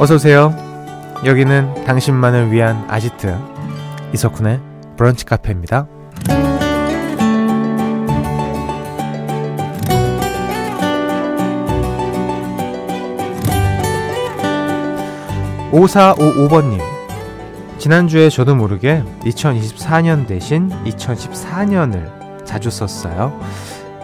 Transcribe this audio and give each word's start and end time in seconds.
어서오세요. 0.00 0.54
여기는 1.26 1.84
당신만을 1.84 2.50
위한 2.50 2.86
아지트 2.88 3.36
이석훈의 4.14 4.58
브런치 4.96 5.26
카페입니다. 5.26 5.86
5455번님. 15.70 16.80
지난주에 17.78 18.30
저도 18.30 18.54
모르게 18.54 19.04
2024년 19.24 20.26
대신 20.26 20.70
2014년을 20.86 22.46
자주 22.46 22.70
썼어요. 22.70 23.38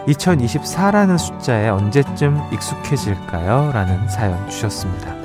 2024라는 0.07 1.17
숫자에 1.17 1.69
언제쯤 1.69 2.39
익숙해질까요? 2.53 3.71
라는 3.73 4.07
사연 4.07 4.47
주셨습니다. 4.47 5.16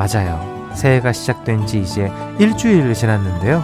맞아요. 0.00 0.40
새해가 0.72 1.12
시작된 1.12 1.66
지 1.66 1.78
이제 1.80 2.10
일주일 2.38 2.94
지났는데요. 2.94 3.62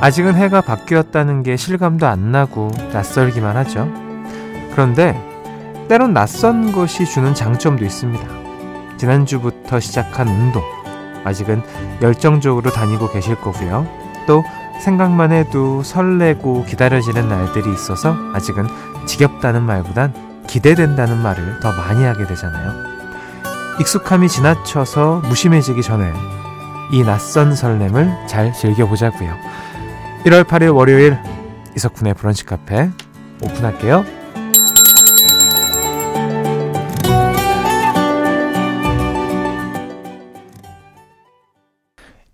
아직은 0.00 0.36
해가 0.36 0.60
바뀌었다는 0.60 1.42
게 1.42 1.56
실감도 1.56 2.06
안 2.06 2.30
나고 2.30 2.70
낯설기만 2.92 3.56
하죠. 3.56 3.90
그런데 4.70 5.20
때론 5.88 6.12
낯선 6.12 6.70
것이 6.70 7.04
주는 7.04 7.34
장점도 7.34 7.84
있습니다. 7.84 8.24
지난주부터 8.96 9.80
시작한 9.80 10.28
운동. 10.28 10.62
아직은 11.24 11.62
열정적으로 12.00 12.70
다니고 12.70 13.10
계실 13.10 13.34
거고요. 13.34 13.88
또 14.28 14.44
생각만 14.80 15.32
해도 15.32 15.82
설레고 15.82 16.64
기다려지는 16.66 17.28
날들이 17.28 17.72
있어서 17.72 18.14
아직은 18.34 18.68
지겹다는 19.06 19.64
말보단 19.64 20.44
기대된다는 20.46 21.20
말을 21.20 21.58
더 21.58 21.72
많이 21.72 22.04
하게 22.04 22.24
되잖아요. 22.24 22.95
익숙함이 23.80 24.28
지나쳐서 24.28 25.20
무심해지기 25.26 25.82
전에 25.82 26.12
이 26.92 27.02
낯선 27.02 27.54
설렘을 27.54 28.10
잘 28.26 28.52
즐겨보자고요. 28.52 29.34
1월 30.24 30.44
8일 30.44 30.74
월요일 30.74 31.18
이석훈의 31.76 32.14
브런치 32.14 32.46
카페 32.46 32.90
오픈할게요. 33.42 34.04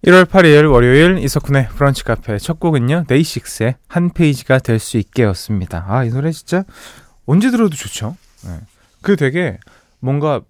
1월 0.04 0.24
8일 0.24 0.70
월요일 0.70 1.18
이석훈의 1.18 1.68
브런치 1.68 2.02
카페 2.02 2.36
첫 2.38 2.58
곡은요. 2.58 3.04
데이식스의 3.06 3.76
한 3.86 4.10
페이지가 4.10 4.58
될 4.58 4.78
수 4.80 4.96
있게였습니다. 4.98 5.84
아, 5.88 6.04
이 6.04 6.08
노래 6.10 6.32
진짜 6.32 6.64
언제 7.24 7.50
들어도 7.52 7.76
좋죠. 7.76 8.16
네. 8.44 8.58
그 9.00 9.14
되게 9.16 9.58
뭔가 10.00 10.40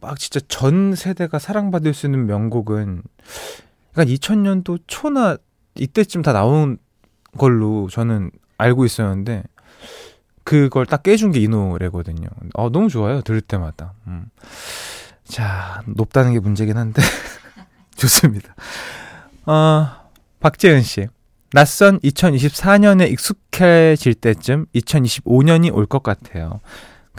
막 0.00 0.18
진짜 0.18 0.40
전 0.48 0.94
세대가 0.94 1.38
사랑받을 1.38 1.94
수 1.94 2.06
있는 2.06 2.26
명곡은 2.26 3.02
그러니까 3.92 4.14
2000년도 4.14 4.80
초나 4.86 5.36
이때쯤 5.74 6.22
다 6.22 6.32
나온 6.32 6.78
걸로 7.36 7.88
저는 7.90 8.30
알고 8.58 8.84
있었는데 8.84 9.42
그걸 10.44 10.86
딱 10.86 11.02
깨준 11.02 11.32
게 11.32 11.40
이 11.40 11.48
노래거든요. 11.48 12.26
어, 12.54 12.70
너무 12.70 12.88
좋아요. 12.88 13.20
들을 13.22 13.40
때마다. 13.40 13.92
음. 14.06 14.26
자, 15.24 15.82
높다는 15.86 16.32
게 16.32 16.38
문제긴 16.40 16.76
한데 16.78 17.02
좋습니다. 17.96 18.54
어, 19.46 19.86
박재은 20.40 20.82
씨. 20.82 21.06
낯선 21.52 21.98
2024년에 22.00 23.10
익숙해질 23.10 24.14
때쯤 24.14 24.66
2025년이 24.74 25.74
올 25.74 25.86
것 25.86 26.02
같아요. 26.02 26.60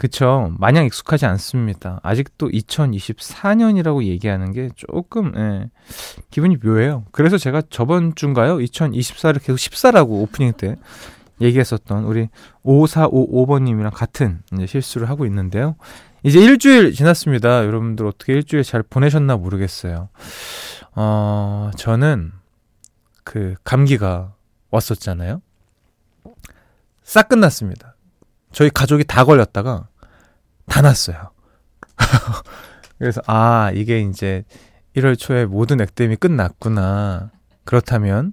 그쵸. 0.00 0.50
마냥 0.58 0.86
익숙하지 0.86 1.26
않습니다. 1.26 2.00
아직도 2.02 2.48
2024년이라고 2.48 4.02
얘기하는 4.04 4.50
게 4.54 4.70
조금, 4.74 5.34
예, 5.36 5.68
기분이 6.30 6.56
묘해요. 6.56 7.04
그래서 7.12 7.36
제가 7.36 7.60
저번 7.68 8.14
주인가요? 8.14 8.56
2024를 8.56 9.42
계속 9.44 9.56
14라고 9.56 10.22
오프닝 10.22 10.54
때 10.54 10.76
얘기했었던 11.42 12.04
우리 12.04 12.30
5455번님이랑 12.64 13.90
같은 13.92 14.40
실수를 14.66 15.10
하고 15.10 15.26
있는데요. 15.26 15.76
이제 16.22 16.40
일주일 16.40 16.94
지났습니다. 16.94 17.66
여러분들 17.66 18.06
어떻게 18.06 18.32
일주일 18.32 18.62
잘 18.62 18.82
보내셨나 18.82 19.36
모르겠어요. 19.36 20.08
어, 20.94 21.70
저는 21.76 22.32
그 23.22 23.54
감기가 23.64 24.32
왔었잖아요. 24.70 25.42
싹 27.02 27.28
끝났습니다. 27.28 27.96
저희 28.50 28.70
가족이 28.70 29.04
다 29.04 29.24
걸렸다가 29.24 29.89
다 30.70 30.80
났어요. 30.82 31.30
그래서 32.98 33.20
아, 33.26 33.70
이게 33.74 34.00
이제 34.00 34.44
1월 34.96 35.18
초에 35.18 35.44
모든 35.44 35.80
액땜이 35.80 36.16
끝났구나. 36.16 37.30
그렇다면 37.64 38.32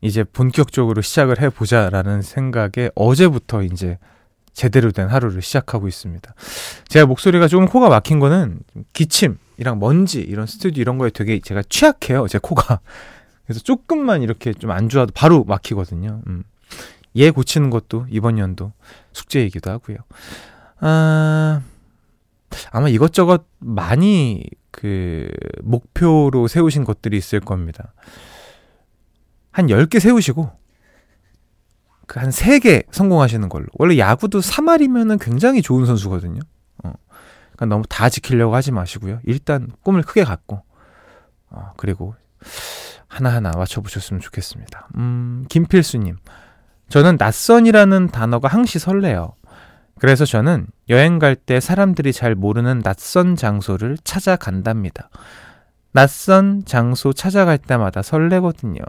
이제 0.00 0.24
본격적으로 0.24 1.02
시작을 1.02 1.40
해 1.40 1.48
보자라는 1.50 2.22
생각에 2.22 2.90
어제부터 2.94 3.62
이제 3.62 3.98
제대로 4.52 4.90
된 4.90 5.06
하루를 5.08 5.40
시작하고 5.40 5.86
있습니다. 5.86 6.34
제가 6.88 7.06
목소리가 7.06 7.46
조금 7.46 7.66
코가 7.68 7.88
막힌 7.88 8.18
거는 8.18 8.58
기침이랑 8.92 9.78
먼지 9.78 10.20
이런 10.20 10.46
스튜디오 10.46 10.82
이런 10.82 10.98
거에 10.98 11.10
되게 11.10 11.38
제가 11.40 11.62
취약해요. 11.68 12.26
제 12.28 12.38
코가. 12.38 12.80
그래서 13.46 13.60
조금만 13.60 14.22
이렇게 14.22 14.52
좀 14.52 14.70
안 14.72 14.88
좋아도 14.88 15.12
바로 15.14 15.44
막히거든요. 15.44 16.22
음. 16.26 16.42
얘 17.16 17.30
고치는 17.30 17.70
것도 17.70 18.06
이번 18.10 18.38
연도 18.38 18.72
숙제이기도 19.12 19.70
하고요. 19.70 19.98
아, 20.80 21.60
아마 22.70 22.88
이것저것 22.88 23.46
많이 23.58 24.44
그 24.70 25.28
목표로 25.62 26.48
세우신 26.48 26.84
것들이 26.84 27.16
있을 27.16 27.40
겁니다. 27.40 27.92
한 29.50 29.66
10개 29.66 29.98
세우시고 30.00 30.58
그 32.08 32.18
한 32.18 32.30
3개 32.30 32.86
성공하시는 32.90 33.48
걸로. 33.50 33.66
원래 33.74 33.98
야구도 33.98 34.40
3할이면은 34.40 35.20
굉장히 35.20 35.60
좋은 35.62 35.84
선수거든요. 35.84 36.40
어. 36.82 36.92
그러니까 37.52 37.66
너무 37.66 37.84
다 37.88 38.08
지키려고 38.08 38.54
하지 38.54 38.72
마시고요. 38.72 39.20
일단 39.24 39.70
꿈을 39.82 40.02
크게 40.02 40.24
갖고, 40.24 40.62
어, 41.50 41.72
그리고 41.76 42.14
하나하나 43.08 43.50
맞춰 43.50 43.82
보셨으면 43.82 44.20
좋겠습니다. 44.20 44.88
음, 44.96 45.44
김필수 45.50 45.98
님. 45.98 46.16
저는 46.88 47.16
낯선이라는 47.18 48.08
단어가 48.08 48.48
항시 48.48 48.78
설레요. 48.78 49.34
그래서 50.00 50.24
저는 50.24 50.66
여행 50.88 51.18
갈 51.18 51.34
때 51.36 51.60
사람들이 51.60 52.12
잘 52.12 52.34
모르는 52.34 52.82
낯선 52.82 53.36
장소를 53.36 53.96
찾아간답니다. 54.04 55.10
낯선 55.92 56.64
장소 56.64 57.12
찾아갈 57.12 57.58
때마다 57.58 58.02
설레거든요. 58.02 58.80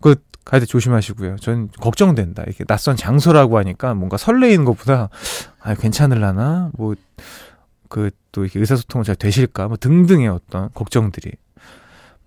그 0.00 0.16
가야 0.44 0.60
돼 0.60 0.66
조심하시고요. 0.66 1.36
전 1.36 1.68
걱정된다. 1.80 2.42
이렇게 2.44 2.64
낯선 2.64 2.96
장소라고 2.96 3.58
하니까 3.58 3.94
뭔가 3.94 4.16
설레이는 4.16 4.64
것보다 4.64 5.08
아 5.60 5.74
괜찮을라나 5.74 6.70
뭐 6.76 6.94
그 7.88 8.10
또 8.32 8.44
이렇게 8.44 8.58
의사소통은 8.60 9.04
잘 9.04 9.16
되실까 9.16 9.68
뭐 9.68 9.76
등등의 9.78 10.28
어떤 10.28 10.70
걱정들이 10.74 11.32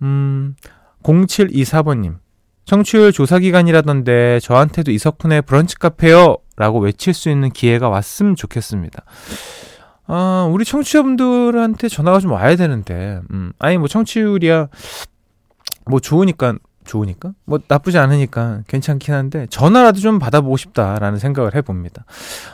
음 0.02 0.56
0724번님 1.04 2.18
청취율 2.66 3.12
조사 3.12 3.38
기간이라던데 3.38 4.40
저한테도 4.40 4.90
이석훈의 4.92 5.44
브런치 5.44 5.78
카페요 5.78 6.38
라고 6.60 6.80
외칠 6.80 7.14
수 7.14 7.30
있는 7.30 7.50
기회가 7.50 7.90
왔으면 7.90 8.36
좋겠습니다. 8.36 9.04
아, 10.08 10.48
우리 10.52 10.66
청취자분들한테 10.66 11.88
전화가 11.88 12.20
좀 12.20 12.32
와야 12.34 12.56
되는데, 12.56 13.22
음, 13.32 13.54
아니, 13.60 13.78
뭐, 13.78 13.88
청취율이야, 13.88 14.68
뭐, 15.86 16.00
좋으니까 16.00 16.56
좋으니까 16.86 17.34
뭐 17.46 17.60
나쁘지 17.68 18.00
않으니까 18.00 18.62
괜찮긴 18.68 19.14
한데 19.14 19.46
전화라도 19.52 20.00
좀 20.00 20.18
받아보고 20.18 20.58
싶다라는 20.58 21.20
생각을 21.20 21.54
해봅니다. 21.54 22.04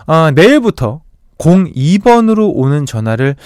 아, 0.08 0.32
내일부터 0.36 1.04
02번으로 1.38 2.52
오는 2.54 2.86
전화를 2.86 3.38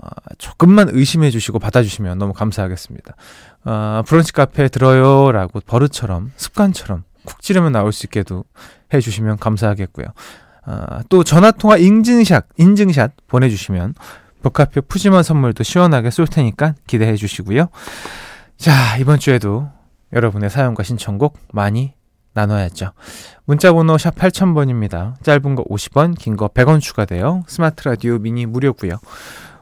아, 0.00 0.08
조금만 0.38 0.88
의심해 0.90 1.30
주시고 1.30 1.58
받아주시면 1.58 2.16
너무 2.16 2.32
감사하겠습니다. 2.32 3.14
아, 3.64 4.02
브런치 4.06 4.32
카페 4.32 4.68
들어요라고 4.68 5.60
버릇처럼 5.66 6.32
습관처럼 6.36 7.04
쿡 7.28 7.42
찌르면 7.42 7.72
나올 7.72 7.92
수 7.92 8.06
있게도 8.06 8.44
해주시면 8.94 9.36
감사하겠고요. 9.36 10.06
아, 10.64 11.02
또 11.08 11.24
전화통화 11.24 11.76
인증샷 11.76 12.46
인증샷 12.56 13.12
보내주시면 13.26 13.94
복합표 14.42 14.82
푸짐한 14.82 15.22
선물도 15.22 15.62
시원하게 15.62 16.10
쏠 16.10 16.26
테니까 16.26 16.74
기대해 16.86 17.16
주시고요. 17.16 17.68
자 18.56 18.96
이번 18.98 19.18
주에도 19.18 19.68
여러분의 20.12 20.48
사연과 20.48 20.82
신청곡 20.84 21.38
많이 21.52 21.92
나눠야죠. 22.32 22.92
문자번호 23.44 23.98
샵 23.98 24.14
8000번입니다. 24.14 25.22
짧은 25.22 25.54
거 25.54 25.64
50원, 25.64 26.16
긴 26.18 26.36
거 26.36 26.48
100원 26.48 26.80
추가돼요. 26.80 27.42
스마트 27.46 27.86
라디오 27.88 28.18
미니 28.18 28.46
무료고요. 28.46 28.92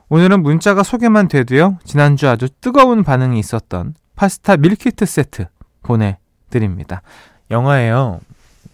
오늘은 0.09 0.43
문자가 0.43 0.83
소개만 0.83 1.27
돼도요. 1.29 1.79
지난주 1.85 2.29
아주 2.29 2.49
뜨거운 2.61 3.03
반응이 3.03 3.39
있었던 3.41 3.95
파스타 4.15 4.57
밀키트 4.57 5.05
세트 5.05 5.47
보내드립니다. 5.83 7.03
영화에요. 7.51 8.21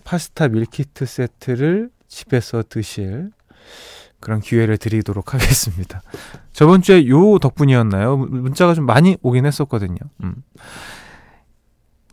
파스타 0.04 0.48
밀키트 0.48 1.06
세트를 1.06 1.90
집에서 2.08 2.62
드실 2.68 3.30
그런 4.20 4.40
기회를 4.40 4.78
드리도록 4.78 5.34
하겠습니다. 5.34 6.02
저번 6.52 6.82
주에 6.82 7.08
요 7.08 7.38
덕분이었나요? 7.38 8.16
문자가 8.16 8.74
좀 8.74 8.86
많이 8.86 9.16
오긴 9.22 9.46
했었거든요. 9.46 9.96
음. 10.22 10.42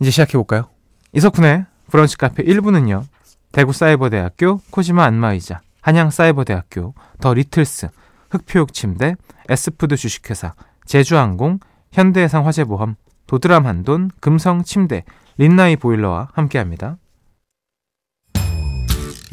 이제 0.02 0.12
시작해 0.12 0.34
볼까요? 0.34 0.70
이석훈의 1.14 1.66
브런치 1.90 2.18
카페 2.18 2.44
1부는요. 2.44 3.04
대구 3.52 3.74
사이버대학교, 3.74 4.62
코지마 4.70 5.04
안마의자, 5.06 5.62
한양 5.82 6.12
사이버대학교, 6.12 6.94
더 7.20 7.34
리틀스, 7.34 7.90
흙표흙침대, 8.30 9.16
에스푸드 9.50 9.96
주식회사, 9.96 10.54
제주항공, 10.86 11.60
현대해상 11.92 12.46
화재보험, 12.46 12.96
도드람 13.28 13.66
한돈, 13.66 14.12
금성 14.20 14.64
침대, 14.64 15.04
린나이 15.40 15.78
보일러와 15.78 16.28
함께합니다. 16.34 16.98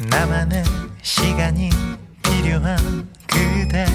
나만의 0.09 0.63
시간이 1.01 1.69
필요한 2.23 2.77
그대. 3.27 3.85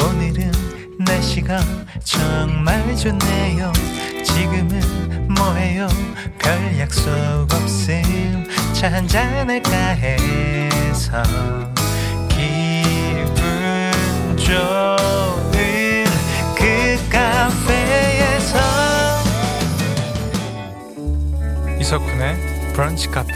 오늘은 0.00 0.52
날씨가 1.00 1.58
정말 2.04 2.94
좋네요. 2.94 3.72
지금은 4.24 5.26
뭐해요? 5.34 5.88
별 6.38 6.78
약속 6.78 7.10
없음. 7.52 8.46
차 8.72 8.92
한잔할까 8.92 9.70
해서 9.70 11.20
기분 12.28 13.90
좋 14.36 15.45
이석훈의 21.86 22.72
브런치 22.74 23.08
카페 23.12 23.32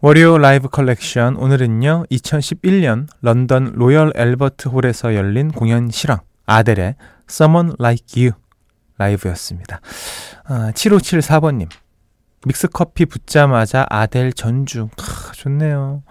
월요 0.00 0.36
라이브 0.36 0.68
컬렉션 0.68 1.36
오늘은요 1.36 2.04
2011년 2.10 3.06
런던 3.22 3.72
로열 3.74 4.12
앨버트 4.14 4.68
홀에서 4.68 5.14
열린 5.14 5.50
공연 5.50 5.90
실황 5.90 6.18
아델의 6.44 6.96
Someone 7.30 7.72
Like 7.80 8.22
You 8.22 8.38
라이브였습니다. 8.98 9.80
아, 10.44 10.70
7574번님 10.72 11.70
믹스커피 12.44 13.06
붓자마자 13.06 13.86
아델 13.88 14.34
전주 14.34 14.90
아, 14.98 15.32
좋네요. 15.32 16.02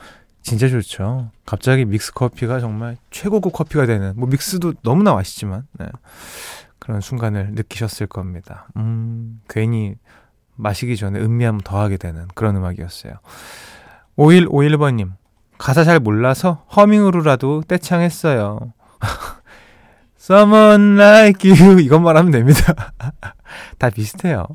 진짜 0.41 0.67
좋죠. 0.67 1.29
갑자기 1.45 1.85
믹스 1.85 2.13
커피가 2.13 2.59
정말 2.61 2.97
최고급 3.11 3.53
커피가 3.53 3.85
되는 3.85 4.13
뭐 4.15 4.27
믹스도 4.27 4.73
너무나 4.81 5.13
맛있지만 5.13 5.67
네. 5.73 5.85
그런 6.87 7.01
순간을 7.01 7.49
느끼셨을 7.51 8.07
겁니다. 8.07 8.69
음 8.77 9.41
괜히 9.49 9.95
마시기 10.55 10.95
전에 10.95 11.19
음미함 11.19 11.59
더하게 11.61 11.97
되는 11.97 12.29
그런 12.33 12.55
음악이었어요. 12.55 13.15
5151번님, 14.17 15.11
가사 15.57 15.83
잘 15.83 15.99
몰라서 15.99 16.65
허밍으로라도 16.73 17.63
떼창했어요. 17.67 18.71
Someone 20.17 20.93
like 20.97 21.51
you. 21.51 21.81
이것만 21.81 22.15
하면 22.15 22.31
됩니다. 22.31 22.93
다 23.77 23.89
비슷해요. 23.89 24.47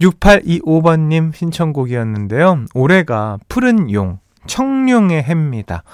6825번님 0.00 1.34
신청곡이었는데요. 1.34 2.64
올해가 2.72 3.36
푸른 3.50 3.92
용, 3.92 4.18
청룡의 4.46 5.22
해입니다. 5.22 5.84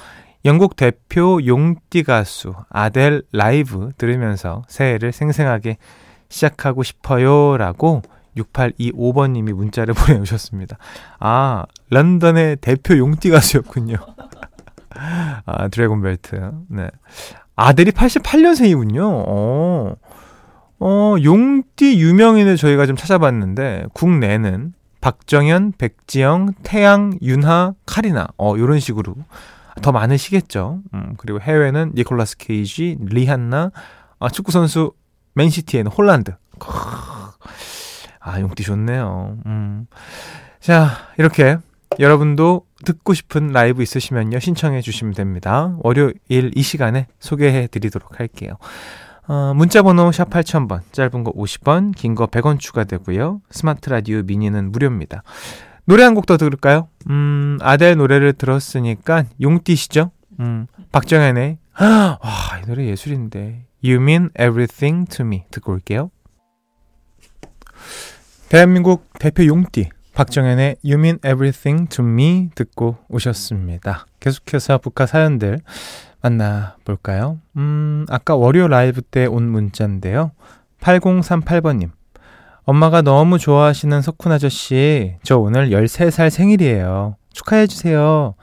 영국 0.44 0.76
대표 0.76 1.44
용띠 1.44 2.02
가수 2.02 2.54
아델 2.70 3.22
라이브 3.32 3.90
들으면서 3.98 4.62
새해를 4.69 5.12
생생하게 5.12 5.76
시작하고 6.28 6.82
싶어요. 6.82 7.56
라고 7.58 8.02
6825번님이 8.37 9.52
문자를 9.52 9.92
보내주셨습니다. 9.94 10.78
아, 11.19 11.64
런던의 11.90 12.56
대표 12.56 12.96
용띠 12.96 13.31
가수였군요. 13.31 13.96
아, 15.44 15.69
드래곤 15.69 16.02
벨트. 16.02 16.52
네. 16.69 16.88
아들이 17.56 17.90
88년생이군요. 17.90 19.02
어, 19.02 19.94
어, 20.78 21.16
용띠 21.22 22.00
유명인을 22.00 22.56
저희가 22.56 22.87
좀 22.87 22.96
찾아봤는데, 22.96 23.87
국내는 23.92 24.72
박정현, 25.00 25.75
백지영, 25.78 26.54
태양, 26.62 27.19
윤하, 27.22 27.75
카리나. 27.87 28.28
어, 28.38 28.54
요런 28.56 28.81
식으로 28.81 29.14
더 29.80 29.92
많으시겠죠. 29.92 30.80
음, 30.94 31.14
그리고 31.16 31.40
해외는 31.40 31.92
니콜라스 31.94 32.36
케이지, 32.38 32.98
리한나, 33.00 33.70
아, 34.18 34.28
축구 34.28 34.52
선수 34.52 34.92
맨시티에는 35.34 35.90
홀란드. 35.90 36.34
아, 38.20 38.40
용띠 38.40 38.62
좋네요. 38.62 39.38
음. 39.46 39.86
자, 40.60 40.88
이렇게 41.18 41.56
여러분도 41.98 42.66
듣고 42.84 43.14
싶은 43.14 43.48
라이브 43.48 43.82
있으시면요. 43.82 44.38
신청해 44.38 44.80
주시면 44.82 45.14
됩니다. 45.14 45.74
월요일 45.80 46.50
이 46.54 46.62
시간에 46.62 47.06
소개해 47.18 47.66
드리도록 47.68 48.20
할게요. 48.20 48.54
어, 49.26 49.52
문자 49.54 49.82
번호 49.82 50.10
샵 50.12 50.28
8000번, 50.30 50.80
짧은 50.92 51.24
거 51.24 51.32
50원, 51.32 51.94
긴 51.94 52.14
거 52.14 52.26
100원 52.26 52.58
추가되고요. 52.58 53.40
스마트 53.50 53.88
라디오 53.88 54.22
미니는 54.22 54.72
무료입니다. 54.72 55.22
노래 55.90 56.04
한 56.04 56.14
곡 56.14 56.26
더 56.26 56.37
들을까요? 56.37 56.87
음, 57.08 57.58
아델 57.60 57.96
노래를 57.96 58.32
들었으니까 58.34 59.25
용띠시죠? 59.42 60.12
음, 60.38 60.69
박정현의 60.92 61.58
와, 61.81 62.58
이 62.62 62.66
노래 62.66 62.87
예술인데. 62.87 63.66
You 63.82 63.96
mean 64.00 64.31
everything 64.38 65.08
to 65.10 65.26
me. 65.26 65.42
듣고 65.50 65.72
올게요. 65.72 66.10
대한민국 68.48 69.08
대표 69.19 69.44
용띠 69.46 69.88
박정현의 70.14 70.76
You 70.84 70.98
Mean 70.98 71.19
Everything 71.25 71.88
to 71.88 72.04
Me 72.04 72.50
듣고 72.54 72.98
오셨습니다. 73.08 74.06
계속해서 74.20 74.78
북한 74.78 75.06
사연들 75.06 75.60
만나볼까요? 76.20 77.38
음, 77.56 78.04
아까 78.10 78.34
월요 78.37 78.69
라이브 78.69 79.02
때 79.02 79.26
온 79.26 79.48
문자인데요. 79.48 80.32
8038번님. 80.81 81.90
엄마가 82.64 83.02
너무 83.02 83.38
좋아하시는 83.38 84.02
석훈 84.02 84.32
아저씨, 84.32 85.16
저 85.22 85.38
오늘 85.38 85.70
13살 85.70 86.30
생일이에요. 86.30 87.16
축하해주세요. 87.32 88.34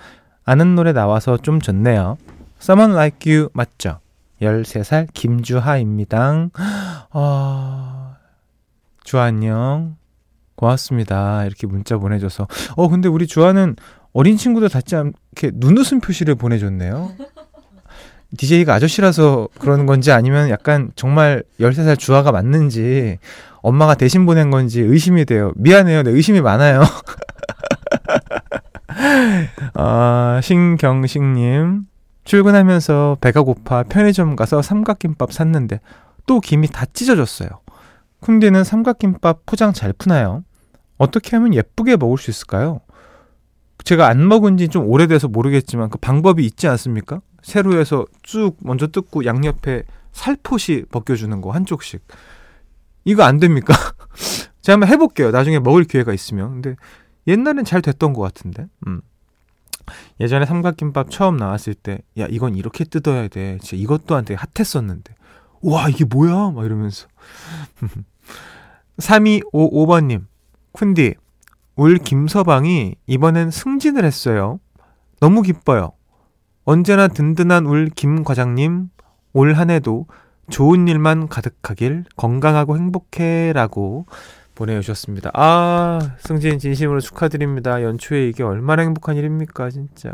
아는 0.46 0.76
노래 0.76 0.94
나와서 0.94 1.38
좀 1.38 1.60
좋네요. 1.60 2.18
Someone 2.62 2.94
Like 2.94 3.32
You 3.32 3.50
맞죠? 3.54 4.00
13살 4.42 5.08
김주하입니다. 5.14 6.50
아, 7.12 8.16
주아 9.04 9.24
안녕. 9.24 9.98
고맙습니다. 10.56 11.46
이렇게 11.46 11.68
문자 11.68 11.98
보내줘서. 11.98 12.48
어, 12.76 12.88
근데 12.88 13.08
우리 13.08 13.28
주아는 13.28 13.76
어린 14.14 14.38
친구들 14.38 14.70
닿지 14.70 14.96
않게 14.96 15.52
눈웃음 15.54 16.02
표시를 16.02 16.36
보내줬네요. 16.36 17.12
DJ가 18.36 18.74
아저씨라서 18.74 19.48
그러는 19.60 19.86
건지 19.86 20.12
아니면 20.12 20.50
약간 20.50 20.92
정말 20.96 21.44
13살 21.60 21.98
주아가 22.00 22.32
맞는지 22.32 23.20
엄마가 23.68 23.96
대신 23.96 24.26
보낸 24.26 24.50
건지 24.50 24.82
의심이 24.82 25.26
돼요. 25.26 25.52
미안해요. 25.56 26.04
내 26.04 26.12
의심이 26.12 26.40
많아요. 26.40 26.84
아, 29.74 30.40
신경식님. 30.42 31.84
출근하면서 32.24 33.18
배가 33.22 33.42
고파 33.42 33.84
편의점 33.84 34.36
가서 34.36 34.62
삼각김밥 34.62 35.34
샀는데 35.34 35.80
또 36.26 36.40
김이 36.40 36.68
다 36.68 36.86
찢어졌어요. 36.92 37.50
쿤디는 38.22 38.64
삼각김밥 38.64 39.46
포장 39.46 39.74
잘 39.74 39.94
푸나요? 39.94 40.44
어떻게 40.98 41.36
하면 41.36 41.54
예쁘게 41.54 41.98
먹을 41.98 42.18
수 42.18 42.32
있을까요? 42.32 42.80
제가 43.84 44.08
안 44.08 44.28
먹은 44.28 44.58
지 44.58 44.68
좀 44.70 44.88
오래돼서 44.88 45.28
모르겠지만 45.28 45.90
그 45.90 45.98
방법이 45.98 46.44
있지 46.46 46.68
않습니까? 46.68 47.22
세로에서 47.44 48.06
쭉 48.24 48.56
먼저 48.60 48.88
뜯고 48.88 49.26
양옆에 49.26 49.84
살포시 50.14 50.86
벗겨주는 50.92 51.40
거 51.42 51.52
한쪽씩. 51.52 52.02
이거 53.08 53.24
안 53.24 53.40
됩니까? 53.40 53.74
제가 54.62 54.74
한번 54.74 54.90
해볼게요. 54.90 55.32
나중에 55.32 55.60
먹을 55.60 55.86
기회가 55.86 56.14
있으면. 56.14 56.62
근데 56.62 56.76
옛날엔 57.26 57.64
잘 57.66 57.82
됐던 57.82 58.14
것 58.14 58.22
같은데. 58.22 58.68
음. 58.86 59.02
예전에 60.20 60.46
삼각김밥 60.46 61.10
처음 61.10 61.38
나왔을 61.38 61.74
때, 61.74 62.00
야, 62.20 62.28
이건 62.30 62.56
이렇게 62.56 62.84
뜯어야 62.84 63.30
돼. 63.30 63.58
진짜 63.62 63.78
이것 63.82 64.06
또한 64.06 64.26
되게 64.26 64.38
핫했었는데. 64.54 65.16
와, 65.62 65.88
이게 65.88 66.04
뭐야? 66.04 66.52
막 66.52 66.66
이러면서. 66.66 67.08
3255번님, 69.00 70.26
쿤디, 70.74 71.16
울 71.76 71.98
김서방이 71.98 72.96
이번엔 73.06 73.52
승진을 73.52 74.04
했어요. 74.04 74.60
너무 75.20 75.42
기뻐요. 75.44 75.94
언제나 76.66 77.08
든든한 77.08 77.66
울 77.68 77.90
김 77.96 78.24
과장님, 78.24 78.90
올 79.34 79.54
한 79.54 79.70
해도 79.70 80.08
좋은 80.50 80.88
일만 80.88 81.28
가득하길 81.28 82.06
건강하고 82.16 82.78
행복해 82.78 83.54
라고 83.54 84.06
보내주셨습니다. 84.56 85.30
아, 85.34 86.16
승진 86.20 86.58
진심으로 86.58 87.00
축하드립니다. 87.00 87.84
연초에 87.84 88.28
이게 88.28 88.44
얼마나 88.44 88.82
행복한 88.82 89.16
일입니까, 89.16 89.70
진짜. 89.70 90.14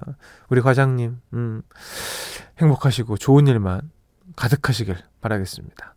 우리 0.50 0.60
과장님, 0.62 1.18
음, 1.34 1.62
행복하시고 2.60 3.18
좋은 3.18 3.48
일만 3.48 3.90
가득하시길 4.36 4.98
바라겠습니다. 5.22 5.96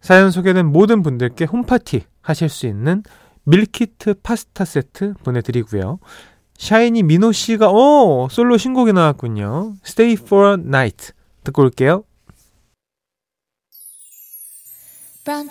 사연 0.00 0.30
소개된 0.30 0.66
모든 0.66 1.02
분들께 1.02 1.44
홈파티 1.46 2.04
하실 2.22 2.48
수 2.48 2.66
있는 2.66 3.02
밀키트 3.44 4.14
파스타 4.22 4.64
세트 4.64 5.14
보내드리고요. 5.24 5.98
샤이니 6.56 7.02
민호 7.04 7.32
씨가 7.32 7.70
어 7.70 8.28
솔로 8.30 8.58
신곡이 8.58 8.92
나왔군요. 8.92 9.74
Stay 9.84 10.16
for 10.20 10.50
a 10.50 10.54
Night 10.54 11.12
듣고 11.44 11.62
올게요. 11.62 12.04
브런 15.28 15.46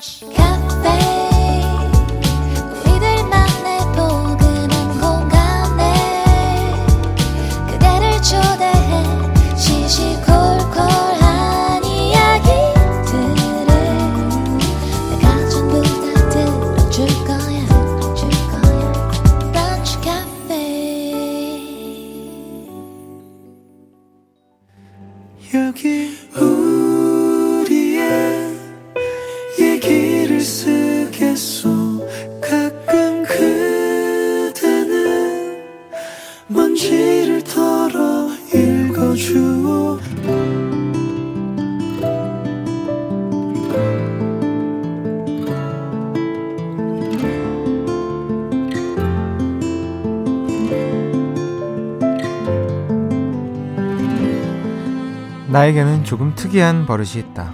나에게는 55.68 56.06
조금 56.06 56.34
특이한 56.34 56.86
버릇이 56.86 57.16
있다. 57.18 57.52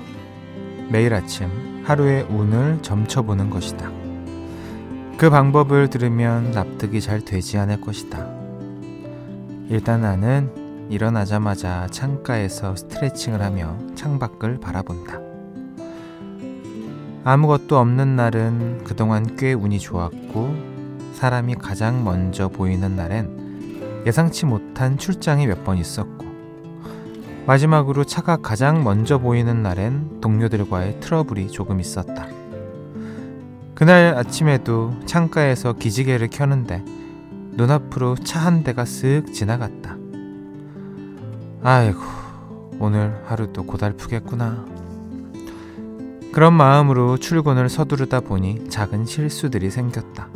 매일 0.89 1.15
아침 1.15 1.49
하루의 1.83 2.23
운을 2.23 2.79
점쳐보는 2.83 3.49
것이다. 3.49 3.89
그 5.17 5.31
방법을 5.31 5.89
들으면 5.89 6.51
납득이 6.51 7.01
잘 7.01 7.21
되지 7.21 7.57
않을 7.57 7.81
것이다. 7.81 8.27
일단 9.69 10.01
나는 10.01 10.51
일어나자마자 10.91 11.87
창가에서 11.89 12.75
스트레칭을 12.75 13.41
하며 13.41 13.77
창밖을 13.95 14.59
바라본다. 14.59 15.19
아무것도 17.23 17.79
없는 17.79 18.15
날은 18.15 18.83
그동안 18.83 19.35
꽤 19.37 19.53
운이 19.53 19.79
좋았고 19.79 20.53
사람이 21.13 21.55
가장 21.55 22.03
먼저 22.03 22.47
보이는 22.47 22.95
날엔 22.95 24.03
예상치 24.05 24.45
못한 24.45 24.99
출장이 24.99 25.47
몇 25.47 25.63
번 25.63 25.77
있었고 25.77 26.12
마지막으로 27.45 28.05
차가 28.05 28.37
가장 28.37 28.83
먼저 28.83 29.17
보이는 29.17 29.61
날엔 29.61 30.21
동료들과의 30.21 31.01
트러블이 31.01 31.49
조금 31.49 31.79
있었다. 31.79 32.27
그날 33.75 34.15
아침에도 34.15 34.93
창가에서 35.05 35.73
기지개를 35.73 36.29
켜는데 36.29 36.83
눈앞으로 37.51 38.15
차 38.15 38.39
한 38.39 38.63
대가 38.63 38.83
쓱 38.83 39.33
지나갔다. 39.33 39.97
아이고, 41.63 41.99
오늘 42.79 43.21
하루도 43.25 43.63
고달프겠구나. 43.63 44.65
그런 46.31 46.53
마음으로 46.53 47.17
출근을 47.17 47.69
서두르다 47.69 48.21
보니 48.21 48.69
작은 48.69 49.05
실수들이 49.05 49.69
생겼다. 49.69 50.29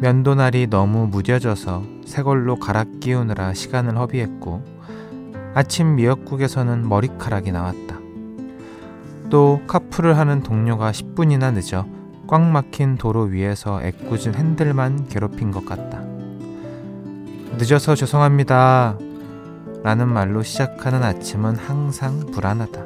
면도날이 0.00 0.68
너무 0.68 1.06
무뎌져서 1.06 1.82
새 2.06 2.22
걸로 2.22 2.56
갈아 2.56 2.84
끼우느라 3.00 3.54
시간을 3.54 3.98
허비했고, 3.98 4.80
아침 5.54 5.96
미역국에서는 5.96 6.88
머리카락이 6.88 7.50
나왔다. 7.50 7.98
또 9.30 9.60
카풀을 9.66 10.16
하는 10.16 10.42
동료가 10.42 10.92
10분이나 10.92 11.52
늦어 11.52 11.86
꽉 12.26 12.42
막힌 12.42 12.96
도로 12.96 13.22
위에서 13.22 13.82
애꿎은 13.82 14.34
핸들만 14.34 15.08
괴롭힌 15.08 15.50
것 15.50 15.66
같다. 15.66 16.02
늦어서 17.58 17.94
죄송합니다. 17.96 18.98
라는 19.82 20.08
말로 20.08 20.42
시작하는 20.42 21.02
아침은 21.02 21.56
항상 21.56 22.26
불안하다. 22.26 22.84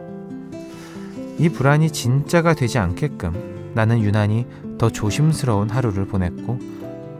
이 1.39 1.49
불안이 1.49 1.91
진짜가 1.91 2.55
되지 2.55 2.79
않게끔 2.79 3.73
나는 3.75 4.01
유난히 4.01 4.47
더 4.79 4.89
조심스러운 4.89 5.69
하루를 5.69 6.07
보냈고 6.07 6.59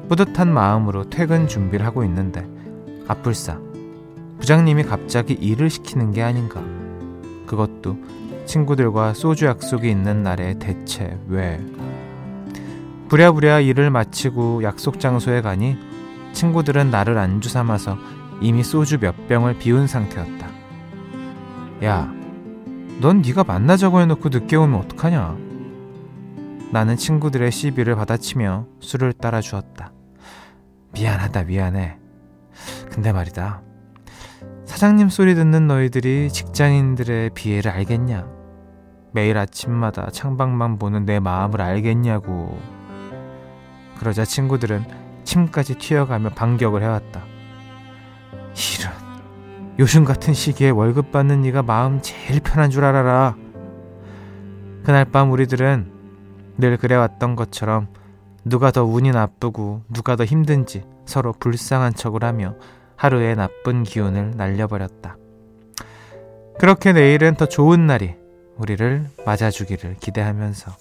뿌듯한 0.09 0.53
마음으로 0.53 1.11
퇴근 1.11 1.49
준비를 1.49 1.85
하고 1.85 2.05
있는데 2.05 2.47
아뿔싸 3.09 3.59
부장님이 4.45 4.83
갑자기 4.83 5.33
일을 5.33 5.71
시키는 5.71 6.13
게 6.13 6.23
아닌가. 6.23 6.63
그것도 7.47 7.97
친구들과 8.45 9.15
소주 9.15 9.47
약속이 9.47 9.89
있는 9.89 10.23
날에 10.23 10.59
대체 10.59 11.19
왜? 11.29 11.59
부랴부랴 13.09 13.61
일을 13.61 13.89
마치고 13.89 14.63
약속 14.63 15.01
장소에 15.01 15.41
가니 15.41 15.79
친구들은 16.35 16.91
나를 16.91 17.17
안주 17.17 17.49
삼아서 17.49 17.97
이미 18.43 18.63
소주 18.63 18.99
몇 18.99 19.29
병을 19.29 19.57
비운 19.57 19.87
상태였다. 19.87 20.47
야, 21.85 22.13
넌 23.01 23.23
네가 23.23 23.45
만나자고 23.45 24.01
해놓고 24.01 24.29
늦게 24.29 24.57
오면 24.57 24.79
어떡하냐? 24.79 25.39
나는 26.71 26.99
친구들의 26.99 27.51
시비를 27.51 27.95
받아치며 27.95 28.67
술을 28.81 29.15
따라 29.15 29.41
주었다. 29.41 29.95
미안하다, 30.93 31.45
미안해. 31.45 31.97
근데 32.91 33.11
말이다. 33.11 33.63
사장님 34.75 35.09
소리 35.09 35.37
듣는 35.37 35.69
너희들이 35.69 36.31
직장인들의 36.31 37.31
비애를 37.31 37.71
알겠냐? 37.71 38.27
매일 39.13 39.39
아침마다 39.39 40.11
창밖만 40.11 40.81
보는 40.81 41.07
내 41.07 41.21
마음을 41.21 41.61
알겠냐고. 41.61 42.59
그러자 44.01 44.25
친구들은 44.25 44.85
침까지 45.23 45.77
튀어가며 45.77 46.31
반격을 46.31 46.83
해왔다. 46.83 47.23
이런 48.81 48.93
요즘 49.79 50.05
같은 50.05 50.35
시기에 50.35 50.71
월급 50.71 51.13
받는 51.13 51.43
네가 51.43 51.63
마음 51.63 52.03
제일 52.03 52.41
편한 52.41 52.71
줄 52.71 52.85
알아라. 52.85 53.37
그날 54.83 55.05
밤 55.05 55.31
우리들은 55.31 55.93
늘 56.59 56.79
그래왔던 56.79 57.37
것처럼 57.37 57.87
누가 58.45 58.73
더 58.73 58.83
운이 58.85 59.13
나쁘고 59.13 59.83
누가 59.89 60.17
더 60.17 60.25
힘든지 60.25 60.85
서로 61.07 61.33
불쌍한 61.33 61.95
척을 61.95 62.25
하며 62.25 62.57
하루의 62.97 63.37
나쁜 63.37 63.83
기운을 63.83 64.33
날려버렸다. 64.37 65.17
그렇게 66.59 66.93
내일은 66.93 67.35
더 67.35 67.47
좋은 67.47 67.87
날이 67.87 68.15
우리를 68.57 69.07
맞아주기를 69.27 69.97
기대하면서 70.01 70.77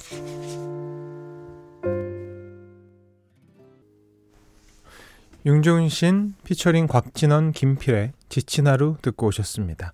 윤종신 5.46 6.36
피처링 6.46 6.88
곽진원 6.88 7.52
김필의 7.52 8.14
지친 8.30 8.68
하루 8.68 8.96
듣고 9.02 9.28
오셨습니다. 9.28 9.92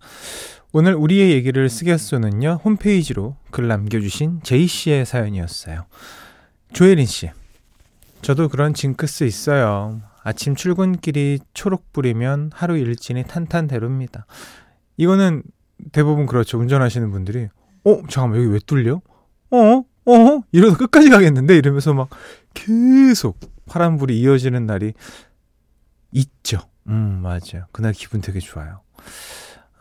오늘 0.71 0.93
우리의 0.93 1.31
얘기를 1.31 1.67
쓰겠소는요 1.69 2.59
홈페이지로 2.63 3.35
글 3.49 3.67
남겨주신 3.67 4.41
제이 4.43 4.67
씨의 4.67 5.05
사연이었어요. 5.07 5.85
조혜린 6.73 7.07
씨, 7.07 7.31
저도 8.21 8.49
그런 8.49 8.75
징크스 8.75 9.23
있어요. 9.23 10.01
아침 10.23 10.55
출근길이 10.55 11.39
초록불이면 11.53 12.51
하루 12.53 12.77
일진이 12.77 13.23
탄탄대로입니다. 13.23 14.25
이거는 14.97 15.43
대부분 15.91 16.25
그렇죠. 16.25 16.59
운전하시는 16.59 17.09
분들이 17.11 17.47
어 17.85 18.01
잠깐만 18.09 18.39
여기 18.39 18.51
왜 18.51 18.59
뚫려? 18.65 19.01
어? 19.51 19.83
어? 20.05 20.41
이러다 20.51 20.77
끝까지 20.77 21.09
가겠는데 21.09 21.57
이러면서 21.57 21.93
막 21.93 22.09
계속 22.53 23.39
파란불이 23.65 24.19
이어지는 24.19 24.65
날이 24.65 24.93
있죠. 26.11 26.59
음 26.87 27.21
맞아요. 27.21 27.65
그날 27.71 27.93
기분 27.93 28.21
되게 28.21 28.39
좋아요. 28.39 28.81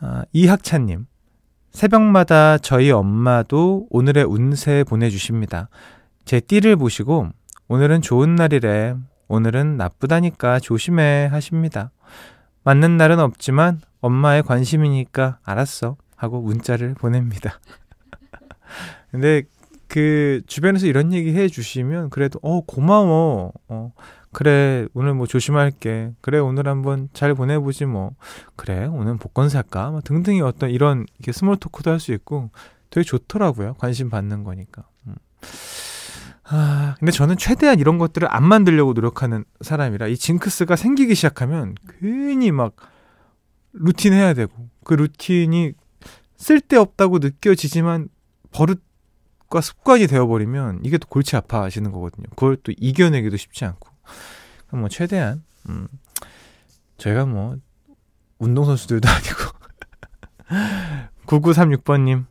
아, 0.01 0.25
이학찬님 0.33 1.07
새벽마다 1.73 2.59
저희 2.59 2.91
엄마도 2.91 3.87
오늘의 3.91 4.25
운세 4.25 4.85
보내주십니다. 4.85 5.69
제 6.25 6.41
띠를 6.41 6.77
보시고 6.77 7.29
오늘은 7.69 8.03
좋은 8.03 8.35
날이래 8.35 8.95
오늘은 9.29 9.77
나쁘다니까 9.77 10.59
조심해 10.61 11.29
하십니다. 11.31 11.91
맞는 12.65 12.97
날은 12.97 13.21
없지만 13.21 13.81
엄마의 14.01 14.43
관심이니까 14.43 15.39
알았어 15.43 15.97
하고 16.17 16.41
문자를 16.41 16.95
보냅니다. 16.95 17.61
근데 19.11 19.43
그 19.87 20.43
주변에서 20.47 20.87
이런 20.87 21.13
얘기 21.13 21.35
해 21.35 21.49
주시면 21.49 22.11
그래도 22.11 22.39
어 22.43 22.61
고마워. 22.61 23.53
어 23.69 23.93
그래 24.33 24.87
오늘 24.95 25.15
뭐 25.15 25.27
조심할게. 25.27 26.13
그래 26.21 26.39
오늘 26.39 26.69
한번 26.69 27.09
잘 27.13 27.35
보내보지 27.35 27.87
뭐. 27.87 28.13
그래 28.57 28.87
오늘 28.87 29.17
복권 29.17 29.49
살까? 29.49 29.91
뭐 29.91 30.01
등등의 30.03 30.43
어떤 30.43 30.71
이런 30.71 31.07
이렇게 31.19 31.33
small 31.33 31.57
talk도 31.57 31.91
할 31.91 32.01
수 32.01 32.13
있고 32.13 32.51
되게 32.91 33.05
좋더라고요. 33.05 33.75
관심 33.79 34.11
받는 34.11 34.45
거니까. 34.45 34.85
음. 35.07 35.15
아, 36.51 36.95
근데 36.99 37.13
저는 37.13 37.37
최대한 37.37 37.79
이런 37.79 37.99
것들을 37.99 38.27
안 38.31 38.43
만들려고 38.43 38.95
노력하는 38.95 39.45
사람이라 39.61 40.09
이 40.09 40.17
징크스가 40.17 40.77
생기기 40.77 41.15
시작하면 41.15 41.75
괜히 42.01 42.51
막 42.53 42.75
루틴 43.73 44.15
해야 44.15 44.33
되고 44.33 44.53
그 44.85 44.95
루틴이 44.95 45.73
쓸데없다고 46.37 47.19
느껴지지만 47.19 48.09
버릇과 48.53 49.61
습관이 49.61 50.07
되어버리면 50.07 50.81
이게 50.85 50.97
또 50.99 51.07
골치 51.09 51.37
아파하시는 51.37 51.91
거거든요. 51.93 52.27
그걸 52.31 52.57
또 52.57 52.73
이겨내기도 52.77 53.37
쉽지 53.37 53.65
않고. 53.65 53.89
뭐 54.71 54.89
최대한 54.89 55.43
음, 55.69 55.89
저희가 56.99 57.27
뭐 57.27 57.57
운동선수들도 58.39 59.09
아니고 59.09 59.49
9936번님 61.27 62.27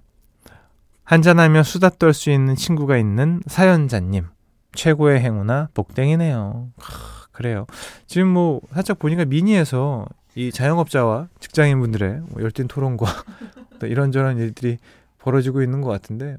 한잔하며 1.08 1.64
수다 1.64 1.90
떨 1.92 2.14
수 2.14 2.32
있는 2.32 2.56
친구가 2.56 2.98
있는 2.98 3.42
사연자님. 3.48 4.26
최고의 4.74 5.22
행운아 5.22 5.70
복댕이네요. 5.74 6.68
하, 6.78 7.28
그래요. 7.32 7.66
지금 8.08 8.28
뭐 8.28 8.60
살짝 8.74 9.00
보니까 9.00 9.24
미니에서 9.24 10.06
이 10.36 10.52
자영업자와 10.52 11.30
직장인분들의 11.40 12.24
뭐 12.28 12.44
열띤 12.44 12.68
토론과 12.68 13.06
또 13.80 13.88
이런저런 13.88 14.38
일들이 14.38 14.80
벌어지고 15.20 15.62
있는 15.62 15.80
것 15.80 15.90
같은데 15.90 16.36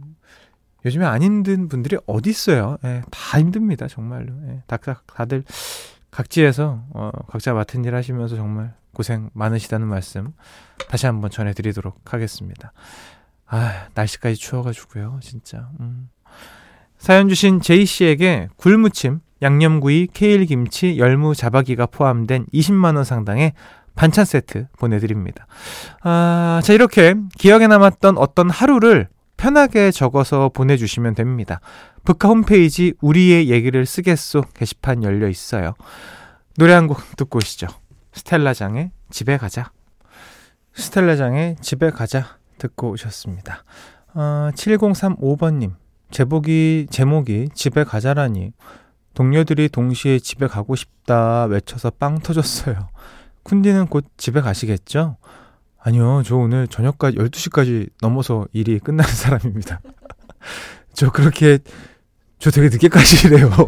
요즘에 0.84 1.06
안 1.06 1.22
힘든 1.22 1.68
분들이 1.68 1.96
어디 2.06 2.28
있어요? 2.28 2.76
예, 2.84 3.00
다 3.10 3.40
힘듭니다 3.40 3.88
정말로. 3.88 4.34
예, 4.48 4.62
다, 4.66 4.76
다들 5.06 5.44
각지에서 6.10 6.84
어, 6.90 7.10
각자 7.28 7.54
맡은 7.54 7.86
일 7.86 7.94
하시면서 7.94 8.36
정말 8.36 8.74
고생 8.92 9.30
많으시다는 9.32 9.86
말씀 9.86 10.34
다시 10.90 11.06
한번 11.06 11.30
전해드리도록 11.30 12.12
하겠습니다. 12.12 12.72
아, 13.48 13.86
날씨까지 13.94 14.36
추워가지고요, 14.36 15.20
진짜. 15.22 15.68
음. 15.80 16.08
사연 16.98 17.28
주신 17.28 17.60
제이 17.60 17.86
씨에게 17.86 18.48
굴무침, 18.56 19.20
양념구이, 19.40 20.08
케일 20.12 20.44
김치, 20.46 20.98
열무 20.98 21.34
자박이가 21.34 21.86
포함된 21.86 22.46
20만원 22.52 23.04
상당의 23.04 23.52
반찬 23.94 24.24
세트 24.24 24.66
보내드립니다. 24.78 25.46
아, 26.02 26.60
자, 26.62 26.72
이렇게 26.72 27.14
기억에 27.36 27.66
남았던 27.66 28.18
어떤 28.18 28.50
하루를 28.50 29.08
편하게 29.36 29.92
적어서 29.92 30.48
보내주시면 30.48 31.14
됩니다. 31.14 31.60
북카 32.04 32.28
홈페이지 32.28 32.94
우리의 33.00 33.48
얘기를 33.50 33.86
쓰겠소 33.86 34.42
게시판 34.54 35.02
열려 35.04 35.28
있어요. 35.28 35.74
노래 36.58 36.72
한 36.72 36.88
곡 36.88 37.16
듣고 37.16 37.38
오시죠. 37.38 37.68
스텔라장의 38.12 38.90
집에 39.10 39.36
가자. 39.36 39.70
스텔라장의 40.74 41.56
집에 41.60 41.90
가자. 41.90 42.38
듣고 42.58 42.90
오셨습니다. 42.90 43.64
어, 44.14 44.50
7035번님, 44.54 45.74
제목이, 46.10 46.86
제목이 46.90 47.48
집에 47.54 47.84
가자라니. 47.84 48.52
동료들이 49.14 49.68
동시에 49.68 50.20
집에 50.20 50.46
가고 50.46 50.76
싶다 50.76 51.44
외쳐서 51.46 51.90
빵 51.90 52.20
터졌어요. 52.20 52.88
쿤디는 53.44 53.90
곧 53.90 54.04
집에 54.16 54.40
가시겠죠? 54.40 55.16
아니요, 55.78 56.22
저 56.24 56.36
오늘 56.36 56.68
저녁까지, 56.68 57.16
12시까지 57.16 57.88
넘어서 58.00 58.46
일이 58.52 58.78
끝나는 58.78 59.10
사람입니다. 59.12 59.80
저 60.92 61.10
그렇게, 61.10 61.58
저 62.38 62.50
되게 62.50 62.68
늦게까지 62.68 63.26
일해요. 63.26 63.50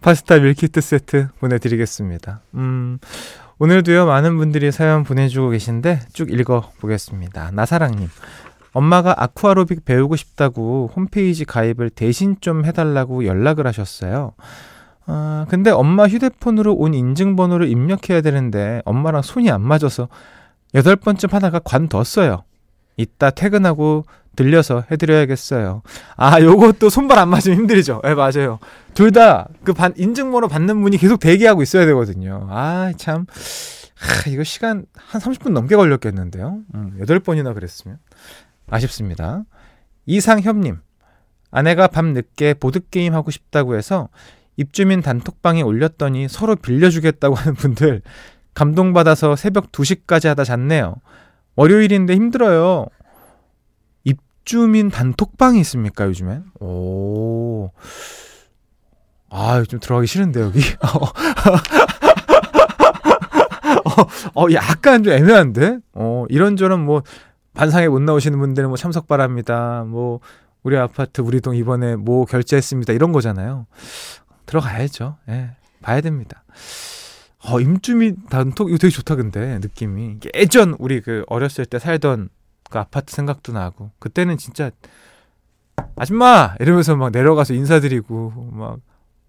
파스타 0.00 0.38
밀키트 0.38 0.80
세트 0.80 1.28
보내드리겠습니다. 1.40 2.40
음, 2.54 2.98
오늘도요, 3.58 4.04
많은 4.04 4.36
분들이 4.36 4.70
사연 4.70 5.02
보내주고 5.02 5.48
계신데 5.48 6.00
쭉 6.12 6.30
읽어보겠습니다. 6.30 7.52
나사랑님. 7.52 8.06
엄마가 8.74 9.14
아쿠아로빅 9.16 9.86
배우고 9.86 10.16
싶다고 10.16 10.90
홈페이지 10.94 11.46
가입을 11.46 11.88
대신 11.88 12.36
좀 12.42 12.66
해달라고 12.66 13.24
연락을 13.24 13.66
하셨어요. 13.66 14.32
아, 15.06 15.46
근데 15.48 15.70
엄마 15.70 16.06
휴대폰으로 16.06 16.74
온 16.74 16.92
인증번호를 16.92 17.68
입력해야 17.68 18.20
되는데 18.20 18.82
엄마랑 18.84 19.22
손이 19.22 19.50
안 19.50 19.62
맞아서 19.62 20.08
여덟 20.74 20.94
번쯤 20.94 21.30
하다가 21.32 21.60
관뒀어요. 21.60 22.42
이따 22.98 23.30
퇴근하고 23.30 24.04
들려서 24.36 24.84
해드려야겠어요. 24.90 25.82
아, 26.16 26.40
요것도 26.40 26.90
손발 26.90 27.18
안 27.18 27.28
맞으면 27.28 27.58
힘들죠. 27.58 28.00
예, 28.04 28.08
네, 28.10 28.14
맞아요. 28.14 28.58
둘 28.94 29.10
다그 29.10 29.72
반, 29.74 29.92
인증번호 29.96 30.48
받는 30.48 30.80
분이 30.82 30.98
계속 30.98 31.18
대기하고 31.18 31.62
있어야 31.62 31.86
되거든요. 31.86 32.46
아, 32.50 32.92
참. 32.96 33.26
하, 33.96 34.30
이거 34.30 34.44
시간 34.44 34.84
한 34.94 35.20
30분 35.20 35.50
넘게 35.52 35.74
걸렸겠는데요. 35.76 36.58
음, 36.74 36.98
8번이나 37.00 37.54
그랬으면. 37.54 37.98
아쉽습니다. 38.68 39.44
이상협님. 40.06 40.78
아내가 41.50 41.86
밤 41.86 42.12
늦게 42.12 42.54
보드게임 42.54 43.14
하고 43.14 43.30
싶다고 43.30 43.76
해서 43.76 44.08
입주민 44.56 45.00
단톡방에 45.00 45.62
올렸더니 45.62 46.28
서로 46.28 46.56
빌려주겠다고 46.56 47.34
하는 47.34 47.54
분들 47.54 48.02
감동받아서 48.54 49.36
새벽 49.36 49.70
2시까지 49.72 50.28
하다 50.28 50.44
잤네요. 50.44 50.96
월요일인데 51.56 52.14
힘들어요. 52.14 52.86
입주민 54.46 54.90
단톡방이 54.90 55.58
있습니까, 55.60 56.06
요즘엔? 56.06 56.44
오. 56.60 57.72
아, 59.28 59.64
좀 59.64 59.80
들어가기 59.80 60.06
싫은데, 60.06 60.40
여기. 60.40 60.60
어, 63.84 64.44
어, 64.44 64.46
약간 64.52 65.02
좀 65.02 65.12
애매한데? 65.12 65.80
어, 65.94 66.26
이런저런 66.28 66.84
뭐, 66.84 67.02
반상에 67.54 67.88
못 67.88 68.00
나오시는 68.00 68.38
분들은 68.38 68.68
뭐 68.68 68.76
참석 68.76 69.08
바랍니다. 69.08 69.84
뭐, 69.84 70.20
우리 70.62 70.76
아파트, 70.76 71.22
우리 71.22 71.40
동 71.40 71.56
이번에 71.56 71.96
뭐 71.96 72.24
결제했습니다. 72.24 72.92
이런 72.92 73.10
거잖아요. 73.10 73.66
들어가야죠. 74.46 75.16
예, 75.28 75.56
봐야 75.82 76.00
됩니다. 76.00 76.44
어, 77.44 77.60
임주민 77.60 78.28
단톡, 78.30 78.68
이거 78.68 78.78
되게 78.78 78.92
좋다, 78.92 79.16
근데, 79.16 79.58
느낌이. 79.58 80.18
예전, 80.36 80.76
우리 80.78 81.00
그 81.00 81.24
어렸을 81.26 81.66
때 81.66 81.80
살던 81.80 82.28
그 82.70 82.78
아파트 82.78 83.14
생각도 83.14 83.52
나고 83.52 83.90
그때는 83.98 84.36
진짜 84.36 84.70
아줌마 85.96 86.54
이러면서 86.60 86.96
막 86.96 87.10
내려가서 87.10 87.54
인사드리고 87.54 88.50
막 88.52 88.78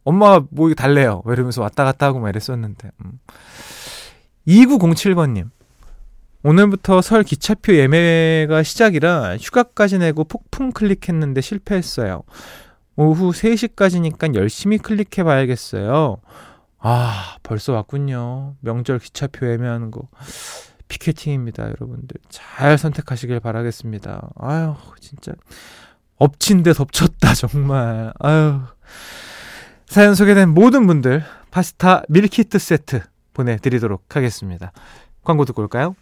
엄마 0.04 0.42
뭐 0.50 0.74
달래요 0.74 1.22
이러면서 1.28 1.62
왔다 1.62 1.84
갔다 1.84 2.08
하고 2.08 2.20
막 2.20 2.30
이랬었는데 2.30 2.92
음. 3.06 3.20
2907번님 4.48 5.50
오늘부터 6.44 7.02
설 7.02 7.24
기차표 7.24 7.76
예매가 7.76 8.64
시작이라 8.64 9.38
휴가까지 9.38 9.98
내고 9.98 10.24
폭풍 10.24 10.72
클릭했는데 10.72 11.42
실패했어요. 11.42 12.24
오후 12.96 13.32
3시까지니까 13.32 14.34
열심히 14.36 14.78
클릭해 14.78 15.24
봐야겠어요. 15.24 16.18
아, 16.80 17.38
벌써 17.44 17.74
왔군요. 17.74 18.56
명절 18.62 19.00
기차표 19.00 19.48
예매하는 19.52 19.92
거. 19.92 20.08
피켓팅입니다, 20.88 21.64
여러분들. 21.64 22.18
잘 22.30 22.78
선택하시길 22.78 23.40
바라겠습니다. 23.40 24.30
아유, 24.40 24.76
진짜. 25.00 25.34
엎친 26.18 26.64
데 26.64 26.74
덮쳤다, 26.74 27.34
정말. 27.34 28.14
아유. 28.20 28.62
사연 29.88 30.16
소개된 30.16 30.50
모든 30.50 30.88
분들, 30.88 31.24
파스타 31.52 32.04
밀키트 32.10 32.60
세트 32.60 33.02
보내드리도록 33.34 34.16
하겠습니다. 34.16 34.72
광고 35.24 35.46
듣고 35.46 35.62
올까요? 35.62 35.96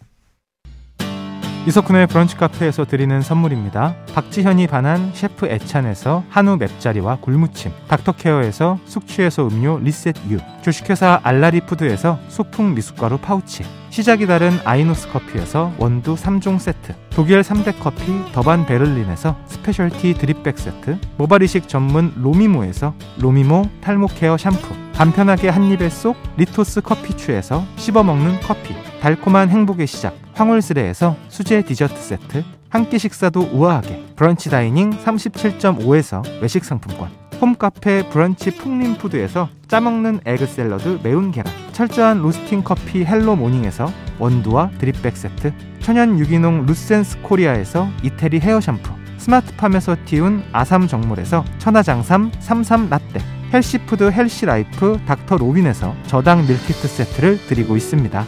이석훈의 1.66 2.06
브런치 2.06 2.36
카페에서 2.36 2.84
드리는 2.84 3.20
선물입니다. 3.20 3.96
박지현이 4.14 4.68
반한 4.68 5.12
셰프 5.14 5.46
애찬에서 5.46 6.24
한우 6.28 6.56
맵자리와 6.58 7.20
굴무침, 7.20 7.72
닥터케어에서 7.88 8.78
숙취해소 8.84 9.48
음료 9.48 9.78
리셋유, 9.80 10.38
주식회사 10.62 11.20
알라리 11.24 11.62
푸드에서 11.62 12.20
소풍 12.28 12.74
미숫가루 12.74 13.18
파우치, 13.18 13.64
시작이 13.96 14.26
다른 14.26 14.58
아이노스 14.66 15.08
커피에서 15.08 15.72
원두 15.78 16.16
3종 16.16 16.58
세트, 16.58 16.94
독일 17.08 17.40
3대 17.40 17.80
커피 17.80 18.12
더반 18.34 18.66
베를린에서 18.66 19.34
스페셜티 19.46 20.12
드립백 20.18 20.58
세트, 20.58 20.98
모발이식 21.16 21.66
전문 21.66 22.12
로미모에서 22.14 22.92
로미모 23.18 23.70
탈모 23.80 24.08
케어 24.08 24.36
샴푸, 24.36 24.74
간편하게 24.92 25.48
한입에 25.48 25.88
쏙 25.88 26.14
리토스 26.36 26.82
커피추에서 26.82 27.64
씹어먹는 27.76 28.40
커피, 28.42 28.74
달콤한 29.00 29.48
행복의 29.48 29.86
시작 29.86 30.14
황홀스레에서 30.34 31.16
수제 31.28 31.62
디저트 31.62 31.96
세트 31.96 32.44
한 32.68 32.90
끼 32.90 32.98
식사도 32.98 33.48
우아하게 33.50 34.04
브런치 34.16 34.50
다이닝 34.50 34.90
37.5에서 34.90 36.22
외식 36.42 36.66
상품권 36.66 37.08
홈카페 37.40 38.08
브런치 38.08 38.56
풍림푸드에서 38.56 39.48
짜먹는 39.68 40.20
에그 40.24 40.46
샐러드 40.46 41.00
매운 41.02 41.30
계란 41.30 41.52
철저한 41.72 42.22
로스팅 42.22 42.62
커피 42.64 43.04
헬로 43.04 43.36
모닝에서 43.36 43.90
원두와 44.18 44.70
드립백 44.78 45.16
세트 45.16 45.52
천연 45.80 46.18
유기농 46.18 46.66
루센스 46.66 47.20
코리아에서 47.22 47.88
이태리 48.02 48.40
헤어 48.40 48.60
샴푸 48.60 48.92
스마트팜에서 49.18 49.96
띄운 50.04 50.42
아삼 50.52 50.86
정물에서 50.86 51.44
천하장삼 51.58 52.32
삼삼 52.40 52.88
라떼 52.88 53.20
헬시푸드 53.52 54.10
헬시라이프 54.10 55.00
닥터 55.06 55.36
로빈에서 55.36 55.94
저당 56.06 56.46
밀키트 56.46 56.88
세트를 56.88 57.46
드리고 57.46 57.76
있습니다. 57.76 58.24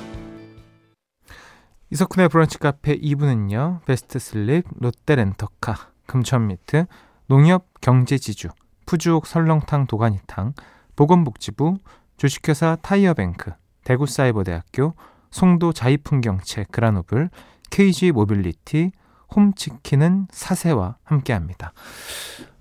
이석훈의 1.91 2.29
브런치 2.29 2.59
카페 2.59 2.99
2부는요. 2.99 3.85
베스트 3.85 4.19
슬립, 4.19 4.65
롯데렌터카, 4.79 5.91
금천미트, 6.07 6.87
농협 7.27 7.81
경제지주, 7.81 8.49
푸주옥 8.89 9.27
설렁탕 9.27 9.87
도가니탕, 9.87 10.55
보건복지부, 10.97 11.77
주식회사 12.17 12.79
타이어뱅크, 12.81 13.53
대구사이버대학교, 13.85 14.95
송도 15.31 15.75
자이풍경채 15.75 16.65
그라노블, 16.71 17.29
KG 17.71 18.13
모빌리티, 18.13 18.93
홈치킨은 19.37 20.29
사세와 20.31 20.97
함께합니다. 21.05 21.75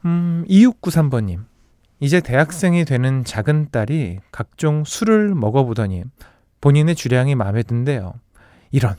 음, 0.04 0.44
2693번님. 0.50 1.46
이제 2.02 2.20
대학생이 2.20 2.84
되는 2.84 3.24
작은 3.24 3.70
딸이 3.72 4.20
각종 4.32 4.84
술을 4.84 5.34
먹어보더니 5.34 6.04
본인의 6.60 6.96
주량이 6.96 7.36
마음에 7.36 7.63
든대요. 7.63 8.13
이런. 8.72 8.98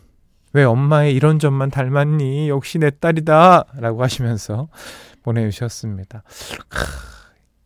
왜 0.55 0.65
엄마의 0.65 1.15
이런 1.15 1.39
점만 1.39 1.71
닮았니? 1.71 2.49
역시 2.49 2.79
내 2.79 2.89
딸이다. 2.89 3.65
라고 3.77 4.03
하시면서 4.03 4.69
보내주셨습니다. 5.23 6.23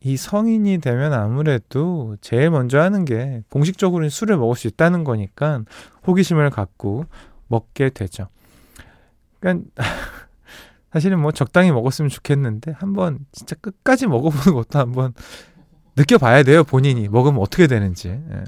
이 0.04 0.16
성인이 0.16 0.78
되면 0.78 1.12
아무래도 1.12 2.16
제일 2.20 2.50
먼저 2.50 2.80
하는 2.80 3.04
게 3.04 3.42
공식적으로 3.50 4.08
술을 4.08 4.36
먹을 4.36 4.56
수 4.56 4.66
있다는 4.66 5.04
거니까 5.04 5.62
호기심을 6.06 6.50
갖고 6.50 7.06
먹게 7.46 7.90
되죠. 7.90 8.28
그러니까 9.38 9.70
사실은 10.92 11.20
뭐 11.20 11.32
적당히 11.32 11.70
먹었으면 11.70 12.08
좋겠는데 12.08 12.72
한번 12.72 13.20
진짜 13.32 13.54
끝까지 13.56 14.06
먹어보는 14.06 14.54
것도 14.54 14.78
한번 14.78 15.14
느껴봐야 15.96 16.42
돼요 16.42 16.64
본인이 16.64 17.08
먹으면 17.08 17.40
어떻게 17.40 17.66
되는지. 17.66 18.08
예. 18.08 18.44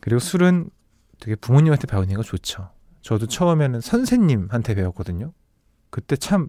그리고 0.00 0.18
술은 0.18 0.70
되게 1.20 1.34
부모님한테 1.34 1.86
배우는 1.86 2.14
거 2.14 2.22
좋죠. 2.22 2.70
저도 3.00 3.26
처음에는 3.26 3.80
선생님한테 3.80 4.74
배웠거든요. 4.74 5.32
그때 5.90 6.16
참 6.16 6.48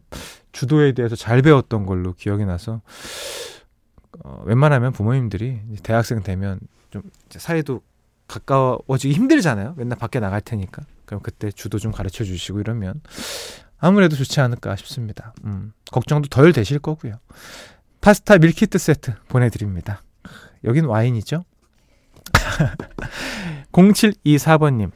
주도에 0.52 0.92
대해서 0.92 1.16
잘 1.16 1.42
배웠던 1.42 1.86
걸로 1.86 2.14
기억이 2.14 2.46
나서 2.46 2.82
어, 4.24 4.42
웬만하면 4.46 4.92
부모님들이 4.92 5.62
대학생 5.84 6.22
되면 6.22 6.60
좀 6.90 7.04
사이도 7.30 7.82
가까워지기 8.28 9.14
힘들잖아요. 9.14 9.74
맨날 9.78 9.98
밖에 9.98 10.20
나갈 10.20 10.42
테니까. 10.42 10.84
그럼 11.06 11.22
그때 11.22 11.52
주도 11.52 11.80
좀 11.80 11.92
가르쳐 11.92 12.24
주시고 12.24 12.60
이러면 12.60 13.02
아무래도 13.80 14.16
좋지 14.16 14.40
않을까 14.42 14.76
싶습니다. 14.76 15.34
음, 15.46 15.74
걱정도 15.92 16.28
덜 16.30 16.54
되실 16.54 16.80
거고요. 16.80 17.16
파스타 18.02 18.38
밀키트 18.38 18.78
세트 18.78 19.16
보내드립니다. 19.28 20.04
여긴 20.64 20.86
와인이죠? 20.86 21.44
0724번님. 23.72 24.92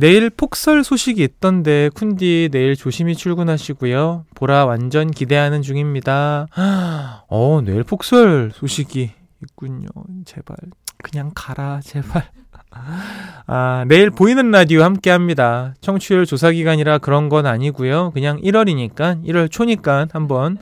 내일 0.00 0.30
폭설 0.30 0.84
소식이 0.84 1.24
있던데 1.24 1.88
쿤디 1.92 2.52
내일 2.52 2.76
조심히 2.76 3.16
출근하시고요. 3.16 4.26
보라 4.36 4.64
완전 4.64 5.10
기대하는 5.10 5.60
중입니다. 5.60 6.46
어, 7.28 7.60
내일 7.64 7.82
폭설 7.82 8.52
소식이 8.54 9.10
있군요. 9.42 9.88
제발 10.24 10.56
그냥 11.02 11.32
가라 11.34 11.80
제발. 11.82 12.30
아, 13.48 13.84
내일 13.88 14.10
보이는 14.10 14.48
라디오 14.52 14.84
함께 14.84 15.10
합니다. 15.10 15.74
청취율 15.80 16.26
조사 16.26 16.52
기간이라 16.52 16.98
그런 16.98 17.28
건 17.28 17.46
아니고요. 17.46 18.12
그냥 18.12 18.40
1월이니까 18.40 19.24
1월 19.24 19.50
초니까 19.50 20.06
한번 20.12 20.58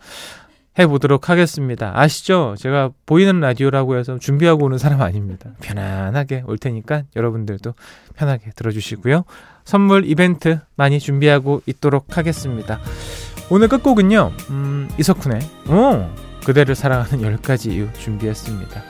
해보도록 0.79 1.31
하겠습니다. 1.31 1.93
아시죠? 1.95 2.55
제가 2.59 2.91
보이는 3.07 3.41
라디오라고 3.41 3.97
해서 3.97 4.19
준비하고 4.19 4.67
오는 4.67 4.79
사람 4.79 5.01
아닙니다. 5.01 5.51
편안하게 5.63 6.45
올 6.47 6.59
테니까 6.59 7.05
여러분들도 7.15 7.75
편하게 8.15 8.51
들어주시고요. 8.55 9.25
선물 9.65 10.05
이벤트 10.07 10.61
많이 10.77 11.01
준비하고 11.01 11.63
있도록 11.67 12.17
하겠습니다. 12.17 12.81
오늘 13.49 13.69
끝곡은요, 13.69 14.33
음, 14.51 14.89
이석훈의, 14.99 15.41
오, 15.69 16.07
그대를 16.45 16.75
사랑하는 16.75 17.19
10가지 17.21 17.73
이유 17.73 17.89
준비했습니다. 17.99 18.83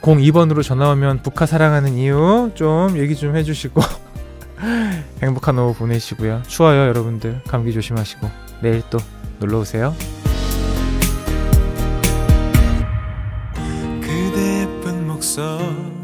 02번으로 0.00 0.62
전화 0.62 0.90
오면 0.90 1.22
북카 1.22 1.46
사랑하는 1.46 1.94
이유 1.94 2.50
좀 2.54 2.96
얘기 2.98 3.14
좀 3.16 3.36
해주시고, 3.36 3.80
행복한 5.22 5.58
오후 5.58 5.74
보내시고요. 5.74 6.42
추워요, 6.46 6.88
여러분들. 6.88 7.42
감기 7.46 7.72
조심하시고, 7.72 8.28
내일 8.62 8.82
또 8.90 8.98
놀러 9.38 9.58
오세요. 9.58 9.94
So. 15.22 16.01